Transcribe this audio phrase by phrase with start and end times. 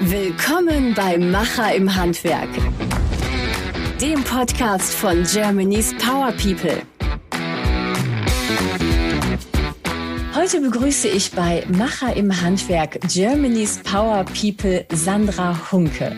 [0.00, 2.48] Willkommen bei Macher im Handwerk,
[4.00, 6.80] dem Podcast von Germany's Power People.
[10.34, 16.16] Heute begrüße ich bei Macher im Handwerk Germany's Power People Sandra Hunke.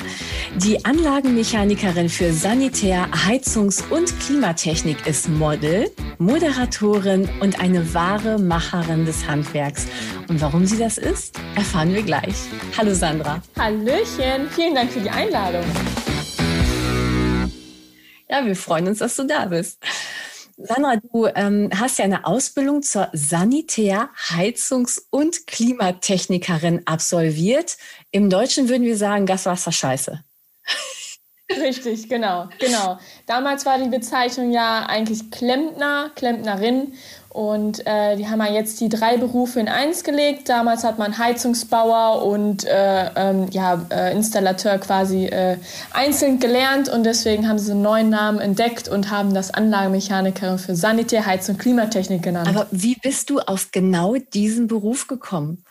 [0.59, 9.27] Die Anlagenmechanikerin für Sanitär-, Heizungs- und Klimatechnik ist Model, Moderatorin und eine wahre Macherin des
[9.27, 9.87] Handwerks.
[10.29, 12.35] Und warum sie das ist, erfahren wir gleich.
[12.79, 13.43] Hallo Sandra.
[13.59, 15.63] Hallöchen, vielen Dank für die Einladung.
[18.31, 19.79] Ja, wir freuen uns, dass du da bist.
[20.57, 27.77] Sandra, du ähm, hast ja eine Ausbildung zur Sanitär-, Heizungs- und Klimatechnikerin absolviert.
[28.11, 30.23] Im Deutschen würden wir sagen, Gaswasser scheiße.
[31.49, 32.99] Richtig, genau, genau.
[33.27, 36.95] Damals war die Bezeichnung ja eigentlich Klempner, Klempnerin.
[37.29, 40.49] Und äh, die haben ja jetzt die drei Berufe in eins gelegt.
[40.49, 45.59] Damals hat man Heizungsbauer und äh, ähm, ja, äh, Installateur quasi äh,
[45.93, 50.75] einzeln gelernt und deswegen haben sie einen neuen Namen entdeckt und haben das Anlagenmechanikerin für
[50.75, 52.49] Sanitär, Heizung, Klimatechnik genannt.
[52.49, 55.63] Aber wie bist du auf genau diesen Beruf gekommen?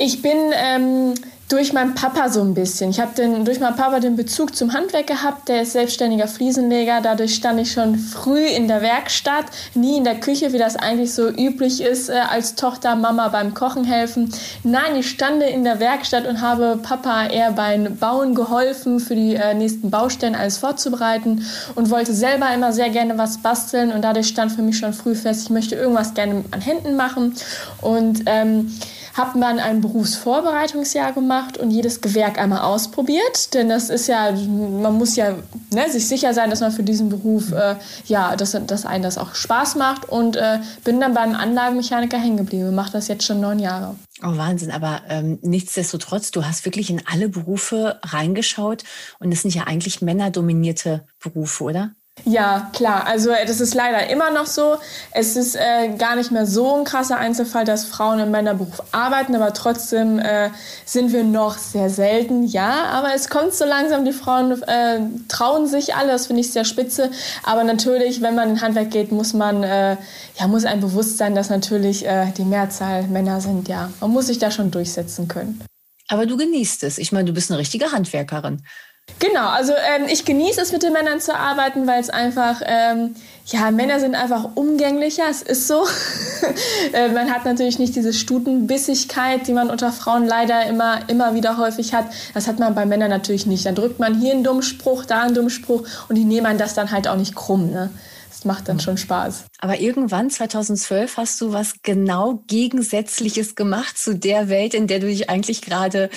[0.00, 1.14] Ich bin ähm,
[1.48, 2.90] durch meinen Papa so ein bisschen.
[2.90, 3.10] Ich habe
[3.42, 5.48] durch meinen Papa den Bezug zum Handwerk gehabt.
[5.48, 7.00] Der ist selbstständiger Fliesenleger.
[7.02, 11.12] Dadurch stand ich schon früh in der Werkstatt, nie in der Küche, wie das eigentlich
[11.14, 14.32] so üblich ist, äh, als Tochter Mama beim Kochen helfen.
[14.62, 19.34] Nein, ich stand in der Werkstatt und habe Papa eher beim Bauen geholfen, für die
[19.34, 23.90] äh, nächsten Baustellen alles vorzubereiten und wollte selber immer sehr gerne was basteln.
[23.90, 27.34] Und dadurch stand für mich schon früh fest, ich möchte irgendwas gerne an Händen machen.
[27.80, 28.70] Und ähm,
[29.18, 33.52] habe dann ein Berufsvorbereitungsjahr gemacht und jedes Gewerk einmal ausprobiert.
[33.54, 35.34] Denn das ist ja, man muss ja
[35.70, 39.18] ne, sich sicher sein, dass man für diesen Beruf, äh, ja, dass, dass einen das
[39.18, 40.08] auch Spaß macht.
[40.08, 42.74] Und äh, bin dann beim Anlagenmechaniker hängen geblieben.
[42.74, 43.96] Mache das jetzt schon neun Jahre.
[44.22, 44.70] Oh, Wahnsinn.
[44.70, 48.84] Aber ähm, nichtsdestotrotz, du hast wirklich in alle Berufe reingeschaut.
[49.18, 51.92] Und das sind ja eigentlich männerdominierte Berufe, oder?
[52.24, 53.06] Ja, klar.
[53.06, 54.76] Also äh, das ist leider immer noch so.
[55.12, 59.34] Es ist äh, gar nicht mehr so ein krasser Einzelfall, dass Frauen im Männerberuf arbeiten,
[59.34, 60.50] aber trotzdem äh,
[60.84, 62.44] sind wir noch sehr selten.
[62.44, 64.04] Ja, aber es kommt so langsam.
[64.04, 66.12] Die Frauen äh, trauen sich alle.
[66.12, 67.10] Das finde ich sehr spitze.
[67.44, 69.96] Aber natürlich, wenn man in Handwerk geht, muss man äh,
[70.38, 73.68] ja muss ein bewusst sein, dass natürlich äh, die Mehrzahl Männer sind.
[73.68, 75.62] Ja, man muss sich da schon durchsetzen können.
[76.08, 76.98] Aber du genießt es.
[76.98, 78.62] Ich meine, du bist eine richtige Handwerkerin.
[79.20, 83.16] Genau, also ähm, ich genieße es mit den Männern zu arbeiten, weil es einfach, ähm,
[83.46, 85.84] ja, Männer sind einfach umgänglicher, es ist so.
[86.92, 91.58] äh, man hat natürlich nicht diese Stutenbissigkeit, die man unter Frauen leider immer, immer wieder
[91.58, 92.06] häufig hat.
[92.32, 93.66] Das hat man bei Männern natürlich nicht.
[93.66, 96.74] Dann drückt man hier einen dummen Spruch, da einen dummen Spruch und die nehmen das
[96.74, 97.72] dann halt auch nicht krumm.
[97.72, 97.90] Ne?
[98.38, 99.46] Das macht dann schon Spaß.
[99.58, 105.08] Aber irgendwann, 2012, hast du was genau Gegensätzliches gemacht zu der Welt, in der du
[105.08, 106.08] dich eigentlich gerade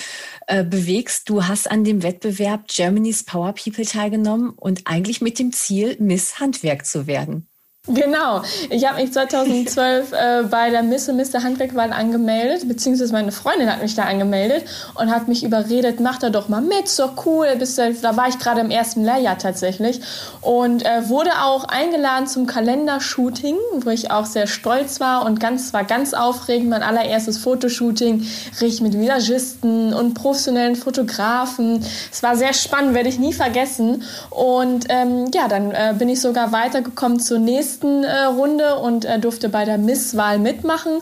[0.46, 1.28] äh, bewegst.
[1.28, 6.38] Du hast an dem Wettbewerb Germany's Power People teilgenommen und eigentlich mit dem Ziel, Miss
[6.38, 7.48] Handwerk zu werden.
[7.88, 8.42] Genau.
[8.70, 11.42] Ich habe mich 2012 äh, bei der Miss und Mr.
[11.42, 16.30] Handwerkwahl angemeldet, beziehungsweise meine Freundin hat mich da angemeldet und hat mich überredet, mach da
[16.30, 17.48] doch mal mit, so cool.
[17.58, 20.00] Bis, da war ich gerade im ersten Lehrjahr tatsächlich
[20.42, 25.72] und äh, wurde auch eingeladen zum Kalendershooting, wo ich auch sehr stolz war und ganz
[25.72, 26.70] war ganz aufregend.
[26.70, 28.24] Mein allererstes Fotoshooting,
[28.60, 31.84] richtig mit Visagisten und professionellen Fotografen.
[32.12, 34.04] Es war sehr spannend, werde ich nie vergessen.
[34.30, 39.04] Und ähm, ja, dann äh, bin ich sogar weitergekommen zur nächsten nächsten äh, Runde und
[39.04, 41.00] äh, durfte bei der Misswahl mitmachen.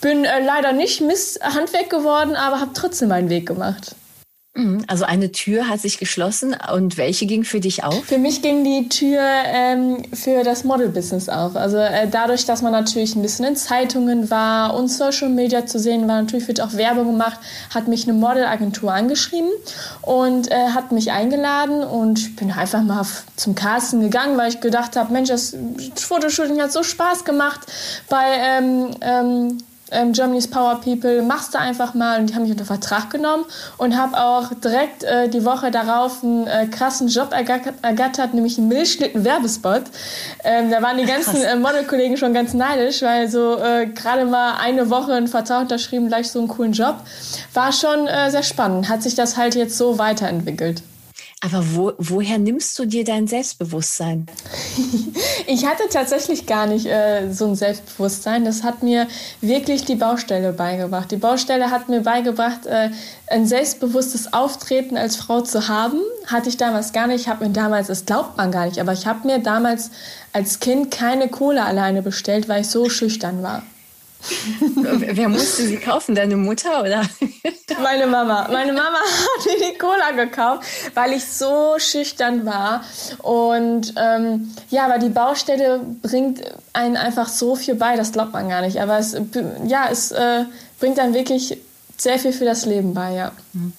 [0.00, 3.96] Bin äh, leider nicht Miss Handwerk geworden, aber habe trotzdem meinen Weg gemacht.
[4.54, 8.04] Mhm, also eine Tür hat sich geschlossen und welche ging für dich auf?
[8.04, 11.56] Für mich ging die Tür ähm, für das Model-Business auf.
[11.56, 15.78] Also äh, dadurch, dass man natürlich ein bisschen in Zeitungen war und Social Media zu
[15.78, 17.40] sehen war, natürlich wird auch Werbung gemacht,
[17.74, 19.50] hat mich eine Modelagentur angeschrieben
[20.02, 24.60] und äh, hat mich eingeladen und ich bin einfach mal zum Casting gegangen, weil ich
[24.60, 25.56] gedacht habe, Mensch, das
[25.96, 27.60] Fotoshooting hat so Spaß gemacht
[28.10, 29.58] bei ähm, ähm,
[29.92, 32.20] ähm, Germany's Power People, machst du einfach mal.
[32.20, 33.44] Und die haben mich unter Vertrag genommen
[33.78, 38.58] und habe auch direkt äh, die Woche darauf einen äh, krassen Job ergattert, ergattert nämlich
[38.58, 39.82] einen Milchschnitten-Werbespot.
[40.44, 44.56] Ähm, da waren die ganzen äh, Modelkollegen schon ganz neidisch, weil so äh, gerade mal
[44.60, 46.96] eine Woche einen Vertrag unterschrieben, gleich so einen coolen Job.
[47.54, 48.88] War schon äh, sehr spannend.
[48.88, 50.82] Hat sich das halt jetzt so weiterentwickelt.
[51.44, 54.26] Aber wo, woher nimmst du dir dein Selbstbewusstsein?
[55.48, 58.44] ich hatte tatsächlich gar nicht äh, so ein Selbstbewusstsein.
[58.44, 59.08] Das hat mir
[59.40, 61.10] wirklich die Baustelle beigebracht.
[61.10, 62.90] Die Baustelle hat mir beigebracht, äh,
[63.26, 65.98] ein selbstbewusstes Auftreten als Frau zu haben.
[66.26, 67.22] Hatte ich damals gar nicht.
[67.22, 69.90] Ich habe mir damals, das glaubt man gar nicht, aber ich habe mir damals
[70.32, 73.64] als Kind keine Kohle alleine bestellt, weil ich so schüchtern war.
[74.74, 76.14] Wer musste sie kaufen?
[76.14, 77.02] Deine Mutter oder?
[77.82, 78.48] Meine Mama.
[78.50, 78.98] Meine Mama
[79.38, 82.84] hat mir die Cola gekauft, weil ich so schüchtern war.
[83.18, 86.42] Und ähm, ja, aber die Baustelle bringt
[86.72, 88.80] einen einfach so viel bei, das glaubt man gar nicht.
[88.80, 89.16] Aber es,
[89.66, 90.44] ja, es äh,
[90.78, 91.58] bringt dann wirklich
[92.02, 93.32] sehr viel für das Leben bei, ja.
[93.52, 93.72] Mhm.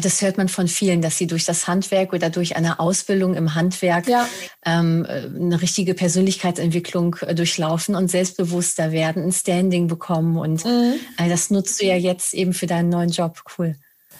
[0.00, 3.54] Das hört man von vielen, dass sie durch das Handwerk oder durch eine Ausbildung im
[3.54, 4.28] Handwerk ja.
[4.64, 10.36] ähm, eine richtige Persönlichkeitsentwicklung äh, durchlaufen und selbstbewusster werden, ein Standing bekommen.
[10.36, 10.94] Und mhm.
[11.18, 13.42] äh, das nutzt du ja jetzt eben für deinen neuen Job.
[13.58, 13.76] Cool.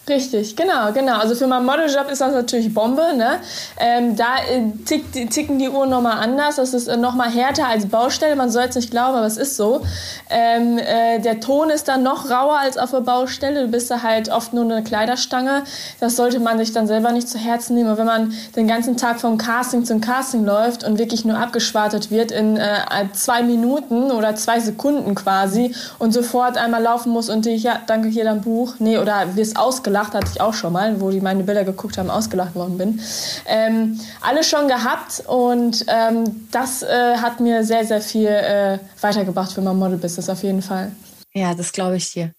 [0.07, 1.17] Richtig, genau, genau.
[1.17, 3.15] Also für meinen Modeljob ist das natürlich Bombe.
[3.15, 3.39] Ne?
[3.79, 6.57] Ähm, da äh, tick, ticken die Uhren nochmal anders.
[6.57, 8.35] Das ist äh, nochmal härter als Baustelle.
[8.35, 9.81] Man soll es nicht glauben, aber es ist so.
[10.29, 13.65] Ähm, äh, der Ton ist dann noch rauer als auf der Baustelle.
[13.65, 15.63] Du bist da halt oft nur eine Kleiderstange.
[15.99, 17.89] Das sollte man sich dann selber nicht zu Herzen nehmen.
[17.89, 22.11] Aber wenn man den ganzen Tag vom Casting zum Casting läuft und wirklich nur abgeschwartet
[22.11, 22.77] wird in äh,
[23.13, 28.07] zwei Minuten oder zwei Sekunden quasi und sofort einmal laufen muss und dich, ja, danke,
[28.09, 28.75] hier dein Buch.
[28.77, 31.97] Nee, oder wirst ausgelacht ausgelacht, hatte ich auch schon mal, wo die meine Bilder geguckt
[31.97, 32.99] haben, ausgelacht worden bin.
[33.47, 39.53] Ähm, alles schon gehabt und ähm, das äh, hat mir sehr, sehr viel äh, weitergebracht
[39.53, 40.91] für mein Model-Business auf jeden Fall.
[41.33, 42.31] Ja, das glaube ich dir.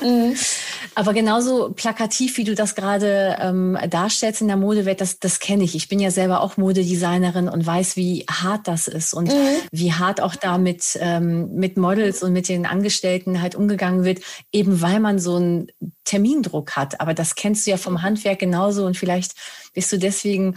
[0.00, 0.34] Mhm.
[0.94, 5.64] Aber genauso plakativ, wie du das gerade ähm, darstellst in der Modewelt, das, das kenne
[5.64, 5.74] ich.
[5.74, 9.56] Ich bin ja selber auch Modedesignerin und weiß, wie hart das ist und mhm.
[9.72, 14.20] wie hart auch da mit, ähm, mit Models und mit den Angestellten halt umgegangen wird,
[14.52, 15.68] eben weil man so einen
[16.04, 17.00] Termindruck hat.
[17.00, 19.34] Aber das kennst du ja vom Handwerk genauso und vielleicht
[19.72, 20.54] bist du deswegen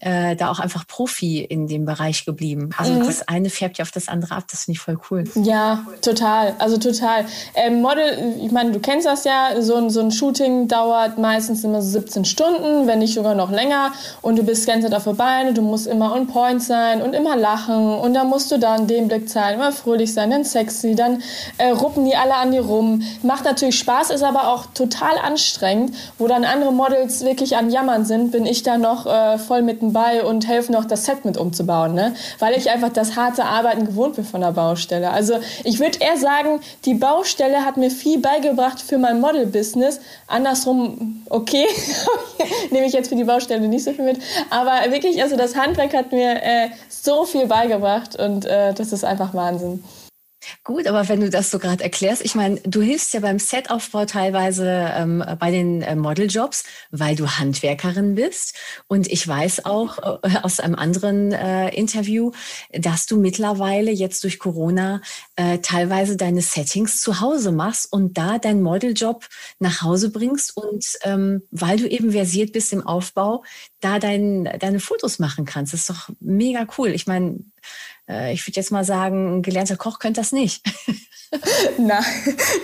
[0.00, 2.70] äh, da auch einfach Profi in dem Bereich geblieben.
[2.76, 3.06] Also mhm.
[3.06, 4.44] das eine färbt ja auf das andere ab.
[4.50, 5.24] Das finde ich voll cool.
[5.34, 6.54] Ja, total.
[6.58, 7.26] Also total.
[7.54, 11.64] Ähm, Model, ich meine, du kennst das ja, so ein, so ein Shooting dauert meistens
[11.64, 13.92] immer so 17 Stunden, wenn nicht sogar noch länger.
[14.22, 17.36] Und du bist ganz auf der Beine, du musst immer on point sein und immer
[17.36, 17.94] lachen.
[17.98, 21.22] Und dann musst du dann den Blick zeigen, immer fröhlich sein, dann sexy, dann
[21.58, 23.02] äh, ruppen die alle an dir rum.
[23.22, 25.94] Macht natürlich Spaß, ist aber auch total anstrengend.
[26.18, 29.82] Wo dann andere Models wirklich an Jammern sind, bin ich da noch äh, voll mit
[29.92, 32.14] bei und helfe noch, das Set mit umzubauen, ne?
[32.38, 35.10] weil ich einfach das harte Arbeiten gewohnt bin von der Baustelle.
[35.10, 35.34] Also
[35.64, 40.00] ich würde eher sagen, die Baustelle hat mir viel beigebracht für mein Model-Business.
[40.26, 41.66] Andersrum, okay,
[42.70, 44.18] nehme ich jetzt für die Baustelle nicht so viel mit.
[44.50, 49.04] Aber wirklich, also das Handwerk hat mir äh, so viel beigebracht und äh, das ist
[49.04, 49.82] einfach Wahnsinn.
[50.64, 54.04] Gut, aber wenn du das so gerade erklärst, ich meine, du hilfst ja beim Setaufbau
[54.04, 58.56] teilweise ähm, bei den äh, Modeljobs, weil du Handwerkerin bist.
[58.86, 62.32] Und ich weiß auch äh, aus einem anderen äh, Interview,
[62.72, 65.00] dass du mittlerweile jetzt durch Corona
[65.36, 69.26] äh, teilweise deine Settings zu Hause machst und da deinen Modeljob
[69.58, 73.44] nach Hause bringst und ähm, weil du eben versiert bist im Aufbau,
[73.80, 75.72] da dein, deine Fotos machen kannst.
[75.72, 76.90] Das ist doch mega cool.
[76.90, 77.38] Ich meine,
[78.10, 80.62] äh, ich würde jetzt mal sagen, ein gelernter Koch könnte das nicht.
[81.78, 82.04] nein,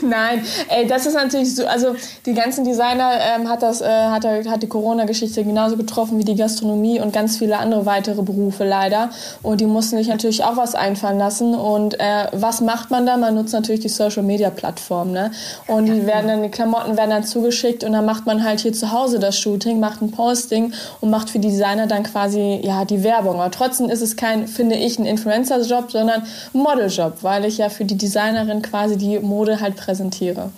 [0.03, 0.45] nein.
[0.69, 1.95] Ey, das ist natürlich so, also
[2.25, 6.35] die ganzen Designer ähm, hat das, äh, hat, hat die Corona-Geschichte genauso getroffen wie die
[6.35, 9.11] Gastronomie und ganz viele andere weitere Berufe leider.
[9.43, 11.55] Und die mussten sich natürlich auch was einfallen lassen.
[11.55, 13.17] Und äh, was macht man da?
[13.17, 15.13] Man nutzt natürlich die Social-Media-Plattform.
[15.13, 15.31] Ne?
[15.69, 18.73] Und die werden dann, die Klamotten werden dann zugeschickt und dann macht man halt hier
[18.73, 22.85] zu Hause das Shooting, macht ein Posting und macht für die Designer dann quasi ja
[22.85, 23.37] die Werbung.
[23.37, 27.85] Aber trotzdem ist es kein, finde ich, ein Influencer-Job, sondern Model-Job, weil ich ja für
[27.85, 30.51] die Designerin quasi die Mode halt präsentiere.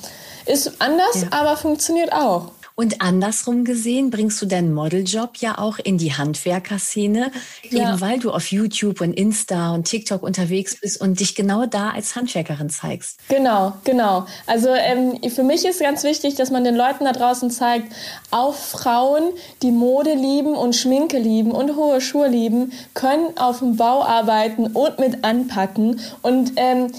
[0.46, 1.28] Ist anders, ja.
[1.30, 2.52] aber funktioniert auch.
[2.78, 7.32] Und andersrum gesehen bringst du deinen Modeljob ja auch in die Handwerkerszene,
[7.70, 7.90] ja.
[7.90, 11.90] eben weil du auf YouTube und Insta und TikTok unterwegs bist und dich genau da
[11.90, 13.18] als Handwerkerin zeigst.
[13.28, 14.26] Genau, genau.
[14.46, 17.92] Also ähm, für mich ist ganz wichtig, dass man den Leuten da draußen zeigt,
[18.30, 19.24] auch Frauen,
[19.62, 24.68] die Mode lieben und Schminke lieben und hohe Schuhe lieben, können auf dem Bau arbeiten
[24.68, 26.92] und mit anpacken und ähm,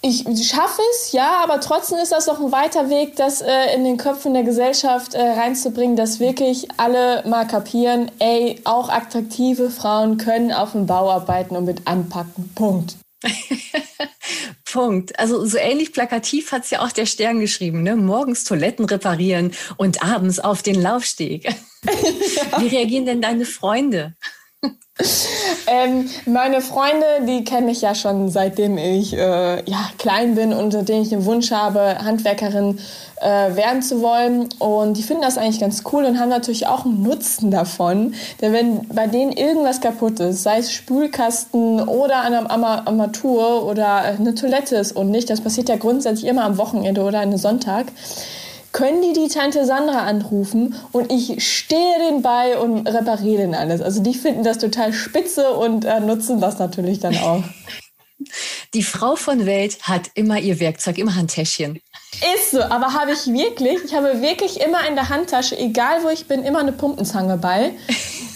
[0.00, 3.84] ich schaffe es, ja, aber trotzdem ist das noch ein weiter Weg, das äh, in
[3.84, 10.16] den Köpfen der Gesellschaft äh, reinzubringen, dass wirklich alle mal kapieren, ey, auch attraktive Frauen
[10.16, 12.50] können auf dem Bau arbeiten und mit anpacken.
[12.54, 12.96] Punkt.
[14.64, 15.18] Punkt.
[15.18, 17.96] Also so ähnlich plakativ hat es ja auch der Stern geschrieben, ne?
[17.96, 21.44] Morgens Toiletten reparieren und abends auf den Laufsteg.
[21.44, 21.52] Ja.
[22.58, 24.14] Wie reagieren denn deine Freunde?
[25.68, 30.72] ähm, meine Freunde, die kennen mich ja schon seitdem ich äh, ja, klein bin und
[30.72, 32.80] seitdem ich den Wunsch habe, Handwerkerin
[33.20, 34.48] äh, werden zu wollen.
[34.58, 38.14] Und die finden das eigentlich ganz cool und haben natürlich auch einen Nutzen davon.
[38.40, 44.34] Denn wenn bei denen irgendwas kaputt ist, sei es Spülkasten oder eine Armatur oder eine
[44.34, 47.86] Toilette ist und nicht, das passiert ja grundsätzlich immer am Wochenende oder an Sonntag,
[48.72, 53.80] können die die Tante Sandra anrufen und ich stehe den bei und repariere den alles.
[53.80, 57.42] Also die finden das total spitze und äh, nutzen das natürlich dann auch.
[58.74, 61.80] Die Frau von Welt hat immer ihr Werkzeug im Handtäschchen.
[62.34, 66.08] Ist so, aber habe ich wirklich, ich habe wirklich immer in der Handtasche, egal wo
[66.08, 67.72] ich bin, immer eine Pumpenzange bei.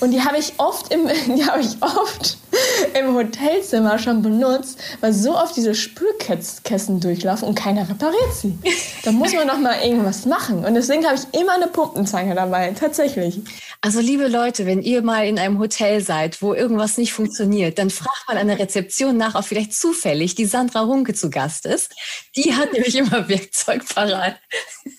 [0.01, 2.39] Und die habe ich oft im, die habe ich oft
[2.99, 8.59] im Hotelzimmer schon benutzt, weil so oft diese Spülkästen durchlaufen und keiner repariert sie.
[9.04, 10.64] Da muss man doch mal irgendwas machen.
[10.64, 13.40] Und deswegen habe ich immer eine Pumpenzange dabei, tatsächlich.
[13.80, 17.90] Also liebe Leute, wenn ihr mal in einem Hotel seid, wo irgendwas nicht funktioniert, dann
[17.90, 21.94] fragt mal an der Rezeption nach, ob vielleicht zufällig die Sandra Hunke zu Gast ist.
[22.37, 24.37] Die hat nämlich immer Werkzeug parat.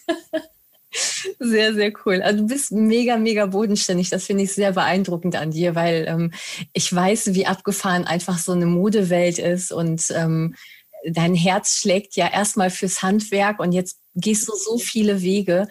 [1.45, 2.21] Sehr, sehr cool.
[2.21, 4.09] Also du bist mega, mega bodenständig.
[4.09, 6.31] Das finde ich sehr beeindruckend an dir, weil ähm,
[6.71, 10.55] ich weiß, wie abgefahren einfach so eine Modewelt ist und ähm,
[11.05, 15.67] dein Herz schlägt ja erstmal fürs Handwerk und jetzt gehst du so viele Wege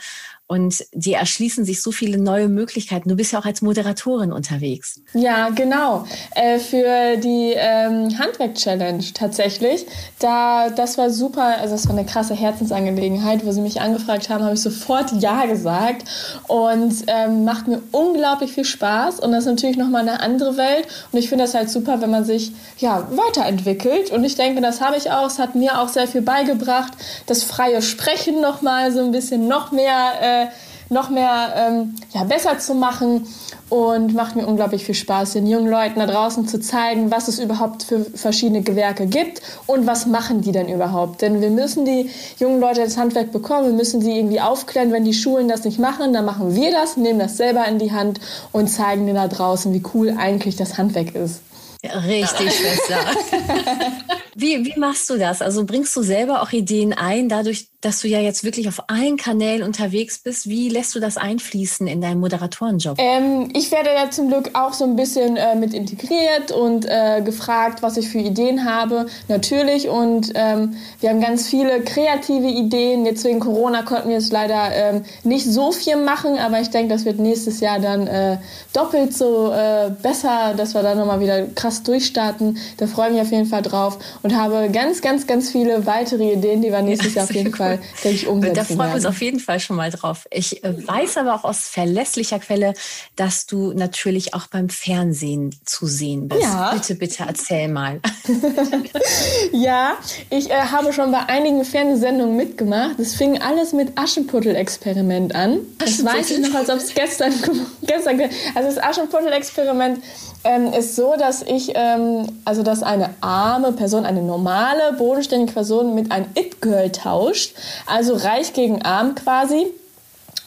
[0.53, 3.09] und dir erschließen sich so viele neue Möglichkeiten.
[3.09, 5.01] Du bist ja auch als Moderatorin unterwegs.
[5.15, 6.05] Ja, genau.
[6.35, 9.87] Äh, für die ähm, Handwerk-Challenge tatsächlich.
[10.19, 13.47] Da, das war super, also das war eine krasse Herzensangelegenheit.
[13.47, 16.07] Wo sie mich angefragt haben, habe ich sofort Ja gesagt.
[16.49, 19.21] Und ähm, macht mir unglaublich viel Spaß.
[19.21, 20.87] Und das ist natürlich nochmal eine andere Welt.
[21.13, 24.11] Und ich finde das halt super, wenn man sich ja, weiterentwickelt.
[24.11, 25.29] Und ich denke, das habe ich auch.
[25.29, 26.93] Es hat mir auch sehr viel beigebracht.
[27.25, 30.11] Das freie Sprechen nochmal so ein bisschen noch mehr.
[30.21, 30.42] Äh,
[30.89, 33.27] noch mehr ähm, ja, besser zu machen
[33.69, 37.39] und macht mir unglaublich viel Spaß, den jungen Leuten da draußen zu zeigen, was es
[37.39, 41.23] überhaupt für verschiedene Gewerke gibt und was machen die denn überhaupt.
[41.23, 45.05] Denn wir müssen die jungen Leute ins Handwerk bekommen, wir müssen sie irgendwie aufklären, wenn
[45.05, 48.21] die Schulen das nicht machen, dann machen wir das, nehmen das selber in die Hand
[48.53, 51.41] und zeigen denen da draußen, wie cool eigentlich das Handwerk ist.
[51.85, 52.99] Richtig, Schwester.
[54.35, 55.43] wie, wie machst du das?
[55.43, 59.17] Also bringst du selber auch Ideen ein, dadurch, dass du ja jetzt wirklich auf allen
[59.17, 60.49] Kanälen unterwegs bist.
[60.49, 62.97] Wie lässt du das einfließen in deinen Moderatorenjob?
[62.99, 67.23] Ähm, ich werde da zum Glück auch so ein bisschen äh, mit integriert und äh,
[67.23, 69.07] gefragt, was ich für Ideen habe.
[69.29, 69.89] Natürlich.
[69.89, 73.05] Und ähm, wir haben ganz viele kreative Ideen.
[73.05, 76.95] Jetzt wegen Corona konnten wir jetzt leider ähm, nicht so viel machen, aber ich denke,
[76.95, 78.39] das wird nächstes Jahr dann äh,
[78.73, 82.59] doppelt so äh, besser, dass wir da nochmal wieder krass durchstarten.
[82.77, 86.33] Da freue ich mich auf jeden Fall drauf und habe ganz, ganz, ganz viele weitere
[86.33, 89.07] Ideen, die wir nächstes Jahr auf jeden Fall denke ich, umsetzen Da freuen wir uns
[89.07, 90.27] auf jeden Fall schon mal drauf.
[90.31, 92.75] Ich äh, weiß aber auch aus verlässlicher Quelle,
[93.17, 96.43] dass du natürlich auch beim Fernsehen zu sehen bist.
[96.43, 96.73] Ja.
[96.75, 98.01] Bitte, bitte erzähl mal.
[99.53, 99.95] ja,
[100.31, 102.99] ich äh, habe schon bei einigen Fernsehsendungen mitgemacht.
[102.99, 105.61] Es fing alles mit Aschenputtel-Experiment an.
[105.79, 107.33] Das weiß ich noch, als ob es gestern,
[107.83, 108.21] gestern.
[108.55, 110.03] Also das Aschenputtel-Experiment
[110.45, 115.95] ähm, ist so, dass ich, ähm, also dass eine arme Person, eine normale, bodenständige Person
[115.95, 117.55] mit einem It-Girl tauscht.
[117.87, 119.67] Also reich gegen arm quasi.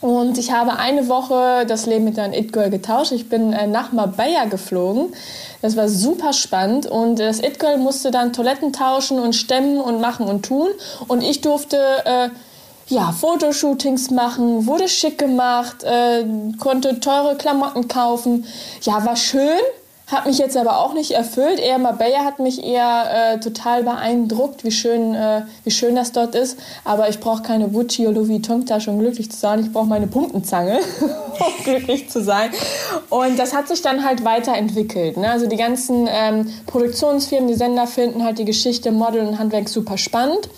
[0.02, 3.12] Und ich habe eine Woche das Leben mit einem It-Girl getauscht.
[3.12, 5.14] Ich bin äh, nach Marbella geflogen.
[5.62, 6.86] Das war super spannend.
[6.86, 10.68] Und das It-Girl musste dann Toiletten tauschen und stemmen und machen und tun.
[11.08, 11.78] Und ich durfte...
[12.06, 12.30] Äh,
[12.88, 16.24] ja, Fotoshootings machen, wurde schick gemacht, äh,
[16.60, 18.46] konnte teure Klamotten kaufen.
[18.82, 19.58] Ja, war schön,
[20.08, 21.60] hat mich jetzt aber auch nicht erfüllt.
[21.60, 26.36] Eher Marbella hat mich eher äh, total beeindruckt, wie schön, äh, wie schön das dort
[26.36, 26.60] ist.
[26.84, 29.62] Aber ich brauche keine Gucci oder Louis Vuitton-Tasche, um glücklich zu sein.
[29.62, 32.52] Ich brauche meine Pumpenzange, um glücklich zu sein.
[33.10, 35.18] Und das hat sich dann halt weiterentwickelt.
[35.18, 35.30] Ne?
[35.30, 39.98] Also die ganzen ähm, Produktionsfirmen, die Sender finden halt die Geschichte Model und Handwerk super
[39.98, 40.50] spannend.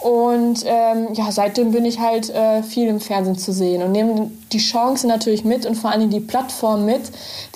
[0.00, 4.30] Und ähm, ja, seitdem bin ich halt äh, viel im Fernsehen zu sehen und nehme
[4.52, 7.02] die Chance natürlich mit und vor allem die Plattform mit,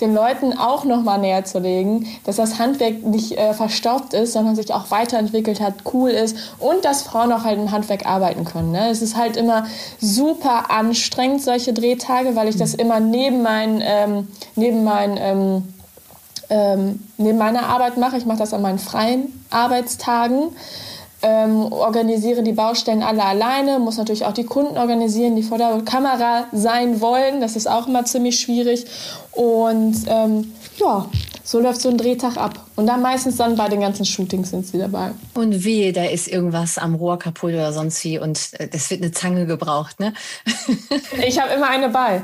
[0.01, 4.55] den Leuten auch nochmal näher zu legen, dass das Handwerk nicht äh, verstaubt ist, sondern
[4.55, 8.71] sich auch weiterentwickelt hat, cool ist und dass Frauen auch halt im Handwerk arbeiten können.
[8.71, 8.89] Ne?
[8.89, 9.65] Es ist halt immer
[9.99, 15.63] super anstrengend, solche Drehtage, weil ich das immer neben meinen, ähm, neben meinen ähm,
[16.49, 18.17] ähm, neben meiner Arbeit mache.
[18.17, 20.49] Ich mache das an meinen freien Arbeitstagen
[21.21, 25.81] ähm, organisiere die Baustellen alle alleine, muss natürlich auch die Kunden organisieren, die vor der
[25.83, 27.41] Kamera sein wollen.
[27.41, 28.85] Das ist auch immer ziemlich schwierig.
[29.31, 31.07] Und ähm, ja,
[31.43, 32.66] so läuft so ein Drehtag ab.
[32.77, 35.09] Und dann meistens dann bei den ganzen Shootings sind sie dabei.
[35.33, 39.01] Und wehe, da ist irgendwas am Rohr kaputt oder sonst wie und äh, es wird
[39.01, 40.13] eine Zange gebraucht, ne?
[41.27, 42.21] ich habe immer eine bei.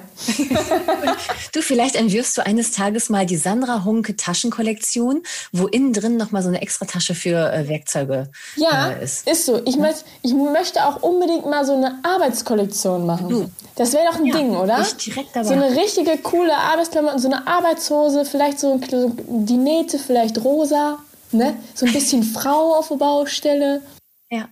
[1.54, 6.30] du, vielleicht entwirfst du eines Tages mal die Sandra Hunke Taschenkollektion, wo innen drin noch
[6.30, 9.28] mal so eine extra Tasche für äh, Werkzeuge ja, äh, ist.
[9.28, 9.60] ist so.
[9.66, 9.82] Ich, ja?
[9.82, 13.30] möcht, ich möchte auch unbedingt mal so eine Arbeitskollektion machen.
[13.30, 13.50] Du.
[13.76, 14.82] Das wäre doch ein ja, Ding, oder?
[14.82, 15.48] Ich direkt dabei.
[15.48, 18.80] So eine richtige coole Arbeitsklamotten, so eine Arbeitshose, vielleicht so
[19.28, 21.00] die Nähte vielleicht rosa,
[21.32, 21.56] ne?
[21.74, 23.82] So ein bisschen Frau auf der Baustelle.
[24.30, 24.50] Ja.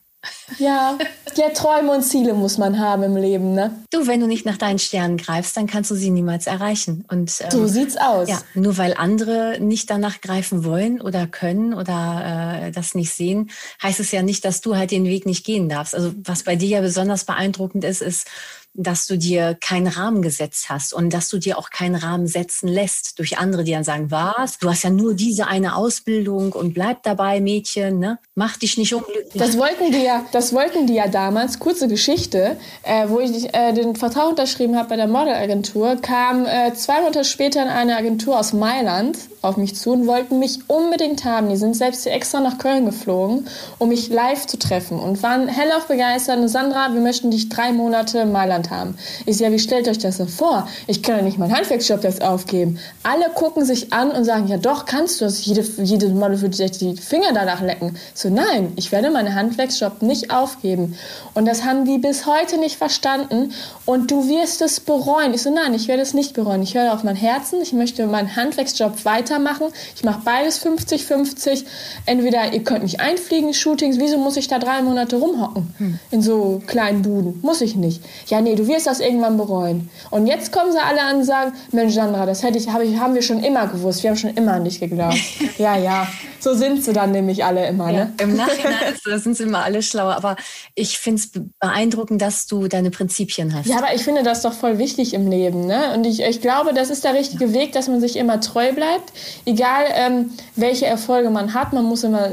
[0.59, 0.99] Ja,
[1.35, 3.83] ja, Träume und Ziele muss man haben im Leben, ne?
[3.91, 7.05] Du, wenn du nicht nach deinen Sternen greifst, dann kannst du sie niemals erreichen.
[7.09, 8.29] Und ähm, so sieht's aus.
[8.29, 13.49] Ja, nur weil andere nicht danach greifen wollen oder können oder äh, das nicht sehen,
[13.81, 15.95] heißt es ja nicht, dass du halt den Weg nicht gehen darfst.
[15.95, 18.27] Also was bei dir ja besonders beeindruckend ist, ist,
[18.73, 22.67] dass du dir keinen Rahmen gesetzt hast und dass du dir auch keinen Rahmen setzen
[22.67, 24.57] lässt durch andere, die dann sagen, was?
[24.59, 28.19] Du hast ja nur diese eine Ausbildung und bleib dabei, Mädchen, ne?
[28.35, 29.33] Mach dich nicht unglücklich.
[29.33, 31.59] Das wollten die ja, das wollten die ja damals.
[31.59, 36.73] Kurze Geschichte, äh, wo ich äh, den Vertrag unterschrieben habe bei der Modelagentur, kam äh,
[36.73, 41.49] zwei Monate später eine Agentur aus Mailand auf mich zu und wollten mich unbedingt haben.
[41.49, 43.47] Die sind selbst hier extra nach Köln geflogen,
[43.79, 46.47] um mich live zu treffen und waren hellauf begeistert.
[46.49, 48.97] Sandra, wir möchten dich drei Monate in Mailand haben.
[49.25, 50.67] Ich sage, ja, wie stellt euch das denn vor?
[50.87, 52.79] Ich kann ja nicht meinen Handwerksjob jetzt aufgeben.
[53.03, 55.45] Alle gucken sich an und sagen, ja doch, kannst du das.
[55.45, 57.97] Jede, jede Model würde sich die Finger danach lecken.
[58.13, 60.95] So, nein, ich werde meinen Handwerksjob nicht aufgeben.
[61.33, 63.53] Und das haben die bis heute nicht verstanden.
[63.85, 65.33] Und du wirst es bereuen.
[65.33, 66.61] Ich so, nein, ich werde es nicht bereuen.
[66.61, 67.61] Ich höre auf mein Herzen.
[67.61, 69.67] Ich möchte meinen Handwerksjob weiter weitermachen.
[69.95, 71.65] Ich mache beides 50-50.
[72.05, 73.99] Entweder ihr könnt mich einfliegen, Shootings.
[73.99, 75.73] Wieso muss ich da drei Monate rumhocken?
[75.77, 75.99] Hm.
[76.11, 77.39] In so kleinen Buden?
[77.41, 78.01] Muss ich nicht.
[78.27, 79.89] Ja, nee, du wirst das irgendwann bereuen.
[80.09, 82.97] Und jetzt kommen sie alle an und sagen, Mensch, Sandra, das hätte ich, hab ich,
[82.97, 84.03] haben wir schon immer gewusst.
[84.03, 85.17] Wir haben schon immer an dich geglaubt.
[85.57, 86.07] ja, ja.
[86.39, 87.91] So sind sie dann nämlich alle immer.
[87.91, 88.13] Ja, ne?
[88.19, 90.15] Im Nachhinein sind sie immer alle schlauer.
[90.15, 90.35] Aber
[90.73, 93.67] ich finde es beeindruckend, dass du deine Prinzipien hast.
[93.67, 95.67] Ja, aber ich finde das doch voll wichtig im Leben.
[95.67, 95.93] Ne?
[95.93, 97.53] Und ich, ich glaube, das ist der richtige ja.
[97.53, 99.11] Weg, dass man sich immer treu bleibt
[99.45, 102.29] egal ähm, welche Erfolge man hat, man muss immer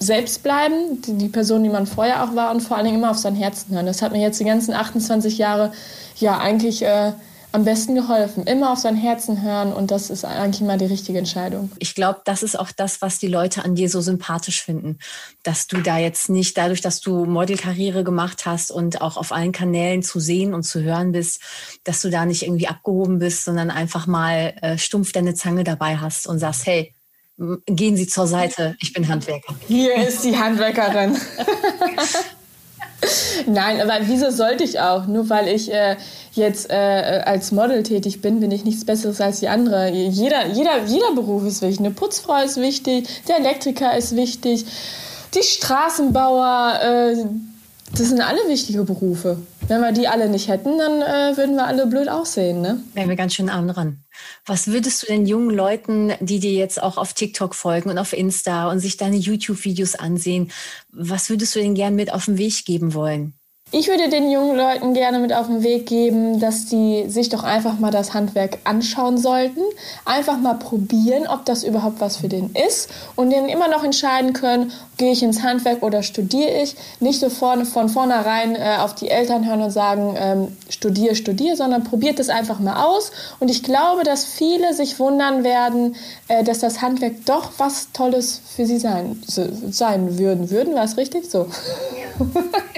[0.00, 3.10] selbst bleiben, die, die, Person, die man vorher auch war und vor allen Dingen immer
[3.10, 3.86] auf sein Herzen hören.
[3.86, 5.72] Das hat mir jetzt die ganzen 28 Jahre
[6.16, 7.12] ja eigentlich äh,
[7.52, 8.44] am besten geholfen.
[8.44, 11.70] Immer auf sein Herzen hören und das ist eigentlich mal die richtige Entscheidung.
[11.78, 14.98] Ich glaube, das ist auch das, was die Leute an dir so sympathisch finden.
[15.42, 19.52] Dass du da jetzt nicht, dadurch, dass du Modelkarriere gemacht hast und auch auf allen
[19.52, 21.42] Kanälen zu sehen und zu hören bist,
[21.84, 25.98] dass du da nicht irgendwie abgehoben bist, sondern einfach mal äh, stumpf deine Zange dabei
[25.98, 26.94] hast und sagst, hey,
[27.66, 29.54] gehen Sie zur Seite, ich bin Handwerker.
[29.66, 31.16] Hier ist die Handwerkerin.
[33.46, 35.06] Nein, aber wieso sollte ich auch?
[35.06, 35.96] Nur weil ich äh,
[36.32, 39.90] jetzt äh, als Model tätig bin, bin ich nichts Besseres als die andere.
[39.90, 41.80] Jeder, jeder, jeder Beruf ist wichtig.
[41.80, 44.66] Eine Putzfrau ist wichtig, der Elektriker ist wichtig,
[45.34, 47.24] die Straßenbauer, äh,
[47.92, 49.38] das sind alle wichtige Berufe.
[49.68, 52.82] Wenn wir die alle nicht hätten, dann äh, würden wir alle blöd aussehen, ne?
[52.94, 54.04] Wären wir ganz schön arm dran.
[54.46, 58.12] Was würdest du den jungen Leuten, die dir jetzt auch auf TikTok folgen und auf
[58.12, 60.50] Insta und sich deine YouTube-Videos ansehen,
[60.92, 63.34] was würdest du denen gern mit auf den Weg geben wollen?
[63.72, 67.44] Ich würde den jungen Leuten gerne mit auf den Weg geben, dass die sich doch
[67.44, 69.60] einfach mal das Handwerk anschauen sollten,
[70.04, 74.32] einfach mal probieren, ob das überhaupt was für den ist und dann immer noch entscheiden
[74.32, 76.74] können, gehe ich ins Handwerk oder studiere ich.
[76.98, 81.54] Nicht so vorne, von vornherein äh, auf die Eltern hören und sagen, ähm, studiere, studiere,
[81.54, 83.12] sondern probiert es einfach mal aus.
[83.38, 85.94] Und ich glaube, dass viele sich wundern werden,
[86.26, 90.50] äh, dass das Handwerk doch was Tolles für sie sein, sein würden.
[90.50, 91.30] Würden, war es richtig?
[91.30, 91.46] So.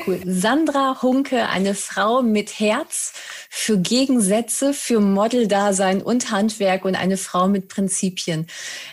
[0.07, 0.21] Cool.
[0.27, 3.13] Sandra Hunke, eine Frau mit Herz
[3.49, 8.47] für Gegensätze, für Modeldasein und Handwerk und eine Frau mit Prinzipien.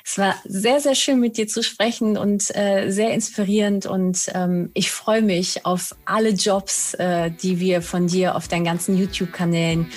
[0.05, 4.69] Es war sehr, sehr schön mit dir zu sprechen und äh, sehr inspirierend und ähm,
[4.73, 9.89] ich freue mich auf alle Jobs, äh, die wir von dir auf deinen ganzen YouTube-Kanälen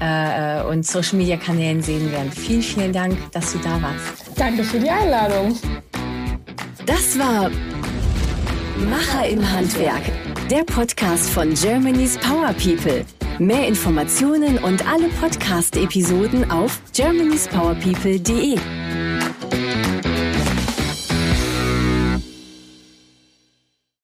[0.00, 2.30] äh, und Social-Media-Kanälen sehen werden.
[2.32, 4.36] Vielen, vielen Dank, dass du da warst.
[4.36, 5.58] Danke für die Einladung.
[6.86, 7.50] Das war
[8.88, 13.06] Macher im Handwerk der Podcast von Germany's Power People.
[13.38, 18.58] Mehr Informationen und alle Podcast-Episoden auf germanyspowerpeople.de.